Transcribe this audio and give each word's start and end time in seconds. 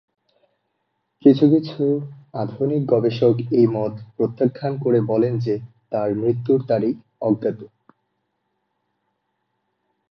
কিন্তু 1.25 1.45
কিছু 1.49 1.83
আধুনিক 2.33 2.81
গবেষক 2.85 3.35
এই 3.51 3.67
মত 3.67 3.93
প্রত্যাখ্যান 4.15 4.73
করে 4.77 4.99
বলেন 5.01 5.33
যে 5.39 5.53
তার 5.91 6.09
মৃত্যুর 6.15 6.59
তারিখ 6.67 6.95
অজ্ঞাত। 7.21 7.59